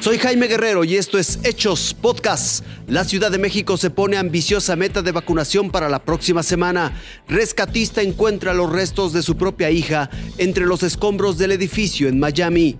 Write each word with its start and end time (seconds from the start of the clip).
Soy 0.00 0.18
Jaime 0.18 0.46
Guerrero 0.46 0.84
y 0.84 0.94
esto 0.94 1.18
es 1.18 1.40
Hechos 1.42 1.92
Podcast. 1.92 2.64
La 2.86 3.02
Ciudad 3.02 3.32
de 3.32 3.38
México 3.38 3.76
se 3.76 3.90
pone 3.90 4.16
ambiciosa 4.16 4.76
meta 4.76 5.02
de 5.02 5.10
vacunación 5.10 5.70
para 5.70 5.88
la 5.88 6.04
próxima 6.04 6.44
semana. 6.44 6.92
Rescatista 7.26 8.00
encuentra 8.00 8.54
los 8.54 8.70
restos 8.70 9.12
de 9.12 9.22
su 9.22 9.36
propia 9.36 9.70
hija 9.72 10.08
entre 10.38 10.66
los 10.66 10.84
escombros 10.84 11.36
del 11.36 11.50
edificio 11.50 12.08
en 12.08 12.20
Miami. 12.20 12.78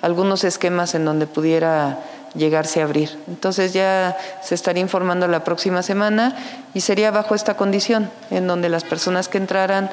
algunos 0.00 0.44
esquemas 0.44 0.94
en 0.94 1.04
donde 1.04 1.26
pudiera 1.26 1.98
llegarse 2.34 2.80
a 2.80 2.84
abrir. 2.84 3.10
Entonces 3.28 3.72
ya 3.72 4.16
se 4.42 4.54
estaría 4.54 4.80
informando 4.80 5.28
la 5.28 5.44
próxima 5.44 5.82
semana 5.82 6.36
y 6.74 6.80
sería 6.80 7.10
bajo 7.10 7.34
esta 7.34 7.56
condición, 7.56 8.10
en 8.30 8.46
donde 8.46 8.68
las 8.68 8.84
personas 8.84 9.28
que 9.28 9.38
entraran 9.38 9.90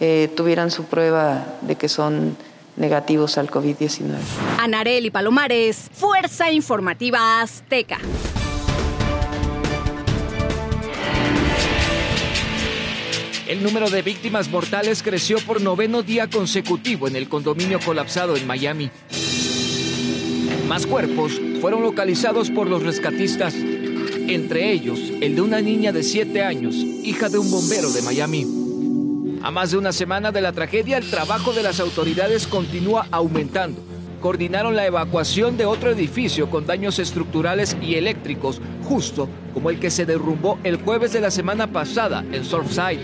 eh, 0.00 0.30
tuvieran 0.36 0.70
su 0.70 0.84
prueba 0.84 1.44
de 1.60 1.76
que 1.76 1.88
son 1.88 2.36
negativos 2.76 3.38
al 3.38 3.50
COVID-19. 3.50 4.16
Anarel 4.58 5.06
y 5.06 5.10
Palomares, 5.10 5.90
Fuerza 5.92 6.50
Informativa 6.50 7.40
Azteca. 7.42 7.98
El 13.48 13.62
número 13.62 13.90
de 13.90 14.02
víctimas 14.02 14.48
mortales 14.48 15.02
creció 15.02 15.38
por 15.40 15.60
noveno 15.60 16.02
día 16.02 16.30
consecutivo 16.30 17.08
en 17.08 17.16
el 17.16 17.28
condominio 17.28 17.80
colapsado 17.80 18.36
en 18.36 18.46
Miami. 18.46 18.88
Más 20.68 20.86
cuerpos 20.86 21.40
fueron 21.60 21.82
localizados 21.82 22.50
por 22.50 22.68
los 22.68 22.84
rescatistas, 22.84 23.54
entre 23.54 24.72
ellos 24.72 25.00
el 25.20 25.34
de 25.34 25.40
una 25.40 25.60
niña 25.60 25.90
de 25.90 26.04
7 26.04 26.42
años, 26.42 26.76
hija 26.76 27.28
de 27.28 27.38
un 27.38 27.50
bombero 27.50 27.90
de 27.90 28.02
Miami. 28.02 28.46
A 29.42 29.50
más 29.50 29.72
de 29.72 29.76
una 29.76 29.92
semana 29.92 30.30
de 30.30 30.40
la 30.40 30.52
tragedia, 30.52 30.98
el 30.98 31.10
trabajo 31.10 31.52
de 31.52 31.64
las 31.64 31.80
autoridades 31.80 32.46
continúa 32.46 33.08
aumentando. 33.10 33.82
Coordinaron 34.20 34.76
la 34.76 34.86
evacuación 34.86 35.56
de 35.56 35.66
otro 35.66 35.90
edificio 35.90 36.48
con 36.48 36.64
daños 36.64 37.00
estructurales 37.00 37.76
y 37.82 37.96
eléctricos, 37.96 38.60
justo 38.84 39.28
como 39.52 39.68
el 39.68 39.80
que 39.80 39.90
se 39.90 40.06
derrumbó 40.06 40.60
el 40.62 40.76
jueves 40.76 41.12
de 41.12 41.20
la 41.20 41.32
semana 41.32 41.72
pasada 41.72 42.24
en 42.30 42.44
Surfside. 42.44 43.00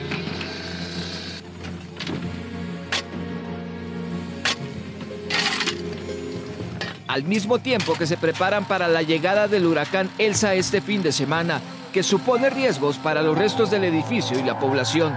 Al 7.09 7.25
mismo 7.25 7.59
tiempo 7.59 7.95
que 7.95 8.07
se 8.07 8.19
preparan 8.19 8.67
para 8.67 8.87
la 8.87 9.03
llegada 9.03 9.49
del 9.49 9.67
huracán 9.67 10.11
Elsa 10.19 10.55
este 10.55 10.81
fin 10.81 11.03
de 11.03 11.11
semana, 11.11 11.61
que 11.93 12.03
supone 12.03 12.51
riesgos 12.51 12.99
para 12.99 13.23
los 13.23 13.37
restos 13.37 13.71
del 13.71 13.85
edificio 13.85 14.39
y 14.39 14.43
la 14.43 14.59
población. 14.59 15.17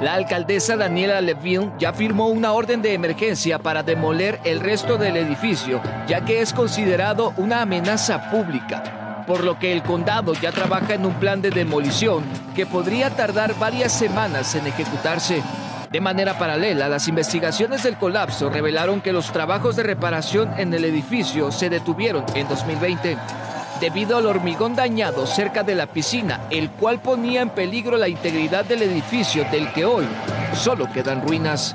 La 0.00 0.14
alcaldesa 0.14 0.76
Daniela 0.76 1.20
Levine 1.20 1.72
ya 1.78 1.92
firmó 1.92 2.28
una 2.28 2.52
orden 2.52 2.82
de 2.82 2.92
emergencia 2.92 3.58
para 3.58 3.82
demoler 3.82 4.40
el 4.44 4.60
resto 4.60 4.96
del 4.98 5.16
edificio, 5.16 5.80
ya 6.06 6.24
que 6.24 6.40
es 6.40 6.52
considerado 6.52 7.32
una 7.36 7.62
amenaza 7.62 8.30
pública, 8.30 9.24
por 9.26 9.44
lo 9.44 9.58
que 9.58 9.72
el 9.72 9.82
condado 9.82 10.34
ya 10.34 10.50
trabaja 10.52 10.94
en 10.94 11.06
un 11.06 11.14
plan 11.14 11.40
de 11.40 11.50
demolición 11.50 12.24
que 12.54 12.66
podría 12.66 13.10
tardar 13.10 13.56
varias 13.58 13.92
semanas 13.92 14.54
en 14.54 14.66
ejecutarse. 14.66 15.42
De 15.90 16.00
manera 16.02 16.38
paralela, 16.38 16.88
las 16.88 17.08
investigaciones 17.08 17.82
del 17.82 17.96
colapso 17.96 18.50
revelaron 18.50 19.00
que 19.00 19.12
los 19.12 19.32
trabajos 19.32 19.74
de 19.74 19.84
reparación 19.84 20.52
en 20.58 20.74
el 20.74 20.84
edificio 20.84 21.50
se 21.50 21.70
detuvieron 21.70 22.26
en 22.34 22.46
2020 22.46 23.16
debido 23.80 24.16
al 24.16 24.26
hormigón 24.26 24.74
dañado 24.74 25.26
cerca 25.26 25.62
de 25.62 25.74
la 25.74 25.86
piscina, 25.86 26.40
el 26.50 26.70
cual 26.70 27.00
ponía 27.00 27.40
en 27.40 27.50
peligro 27.50 27.96
la 27.96 28.08
integridad 28.08 28.64
del 28.64 28.82
edificio 28.82 29.46
del 29.50 29.72
que 29.72 29.84
hoy 29.84 30.04
solo 30.54 30.90
quedan 30.92 31.22
ruinas. 31.26 31.74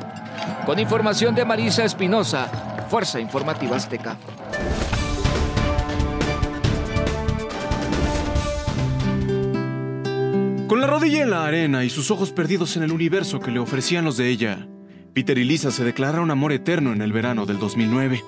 Con 0.65 0.79
información 0.79 1.33
de 1.33 1.45
Marisa 1.45 1.83
Espinosa, 1.83 2.47
Fuerza 2.89 3.19
Informativa 3.19 3.77
Azteca. 3.77 4.17
Con 10.73 10.81
la 10.81 10.87
rodilla 10.87 11.21
en 11.21 11.29
la 11.29 11.45
arena 11.45 11.85
y 11.85 11.91
sus 11.91 12.09
ojos 12.09 12.31
perdidos 12.31 12.77
en 12.77 12.81
el 12.81 12.91
universo 12.91 13.39
que 13.39 13.51
le 13.51 13.59
ofrecían 13.59 14.05
los 14.05 14.17
de 14.17 14.29
ella, 14.29 14.67
Peter 15.13 15.37
y 15.37 15.43
Lisa 15.43 15.69
se 15.69 15.83
declararon 15.83 16.31
amor 16.31 16.51
eterno 16.51 16.93
en 16.93 17.03
el 17.03 17.13
verano 17.13 17.45
del 17.45 17.59
2009. 17.59 18.23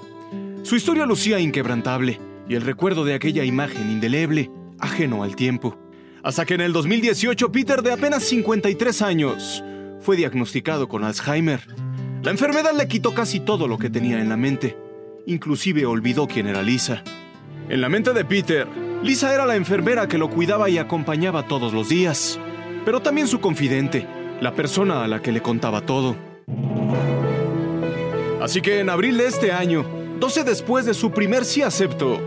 Su 0.62 0.76
historia 0.76 1.08
lucía 1.08 1.40
inquebrantable 1.40 2.20
y 2.48 2.54
el 2.54 2.62
recuerdo 2.62 3.04
de 3.04 3.16
aquella 3.16 3.44
imagen 3.44 3.90
indeleble, 3.90 4.52
ajeno 4.78 5.24
al 5.24 5.36
tiempo. 5.36 5.76
Hasta 6.22 6.46
que 6.46 6.54
en 6.54 6.62
el 6.62 6.72
2018 6.72 7.52
Peter, 7.52 7.82
de 7.82 7.94
apenas 7.94 8.22
53 8.26 9.02
años, 9.02 9.64
fue 10.02 10.16
diagnosticado 10.16 10.88
con 10.88 11.04
Alzheimer. 11.04 11.62
La 12.22 12.30
enfermedad 12.30 12.78
le 12.78 12.88
quitó 12.88 13.16
casi 13.16 13.40
todo 13.40 13.68
lo 13.68 13.80
que 13.80 13.90
tenía 13.90 14.22
en 14.22 14.30
la 14.30 14.38
mente, 14.38 14.78
inclusive 15.26 15.88
olvidó 15.88 16.28
quién 16.28 16.46
era 16.46 16.62
Lisa. 16.62 17.04
En 17.70 17.82
la 17.82 17.90
mente 17.90 18.14
de 18.14 18.24
Peter, 18.24 18.68
Lisa 19.02 19.34
era 19.34 19.46
la 19.46 19.56
enfermera 19.56 20.08
que 20.08 20.18
lo 20.18 20.30
cuidaba 20.30 20.70
y 20.70 20.78
acompañaba 20.78 21.48
todos 21.48 21.74
los 21.74 21.90
días, 21.90 22.40
pero 22.86 23.02
también 23.02 23.28
su 23.28 23.42
confidente, 23.42 24.08
la 24.40 24.54
persona 24.54 25.04
a 25.04 25.08
la 25.08 25.22
que 25.22 25.32
le 25.32 25.42
contaba 25.42 25.82
todo. 25.82 26.16
Así 28.42 28.62
que 28.62 28.80
en 28.80 28.90
abril 28.92 29.18
de 29.18 29.26
este 29.26 29.52
año, 29.52 29.84
12 30.20 30.44
después 30.44 30.86
de 30.86 30.94
su 30.94 31.12
primer 31.12 31.44
sí 31.44 31.64
acepto, 31.64 32.22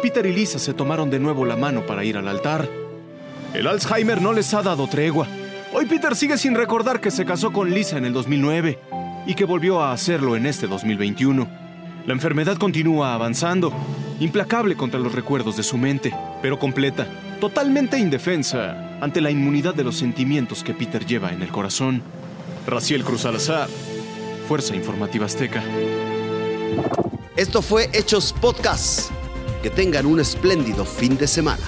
Peter 0.00 0.24
y 0.24 0.32
Lisa 0.32 0.58
se 0.60 0.72
tomaron 0.72 1.10
de 1.10 1.18
nuevo 1.18 1.44
la 1.44 1.56
mano 1.56 1.84
para 1.84 2.04
ir 2.04 2.16
al 2.16 2.28
altar. 2.28 2.68
El 3.52 3.66
Alzheimer 3.66 4.22
no 4.22 4.32
les 4.32 4.54
ha 4.54 4.62
dado 4.62 4.86
tregua. 4.86 5.26
Hoy 5.72 5.86
Peter 5.86 6.14
sigue 6.14 6.38
sin 6.38 6.54
recordar 6.54 7.00
que 7.00 7.10
se 7.10 7.24
casó 7.24 7.52
con 7.52 7.70
Lisa 7.70 7.98
en 7.98 8.04
el 8.04 8.12
2009 8.12 8.78
y 9.26 9.34
que 9.34 9.44
volvió 9.44 9.80
a 9.80 9.92
hacerlo 9.92 10.36
en 10.36 10.46
este 10.46 10.68
2021. 10.68 11.48
La 12.06 12.12
enfermedad 12.12 12.56
continúa 12.56 13.14
avanzando 13.14 13.72
implacable 14.20 14.76
contra 14.76 15.00
los 15.00 15.12
recuerdos 15.12 15.56
de 15.56 15.64
su 15.64 15.76
mente, 15.76 16.14
pero 16.40 16.58
completa, 16.58 17.06
totalmente 17.40 17.98
indefensa 17.98 18.93
ante 19.04 19.20
la 19.20 19.30
inmunidad 19.30 19.74
de 19.74 19.84
los 19.84 19.96
sentimientos 19.96 20.64
que 20.64 20.72
Peter 20.72 21.04
lleva 21.04 21.30
en 21.30 21.42
el 21.42 21.50
corazón. 21.50 22.00
Raciel 22.66 23.04
Cruz 23.04 23.26
Alazar, 23.26 23.68
Fuerza 24.48 24.74
Informativa 24.74 25.26
Azteca. 25.26 25.62
Esto 27.36 27.60
fue 27.60 27.90
Hechos 27.92 28.32
Podcast. 28.32 29.10
Que 29.62 29.68
tengan 29.68 30.06
un 30.06 30.20
espléndido 30.20 30.86
fin 30.86 31.18
de 31.18 31.26
semana. 31.26 31.66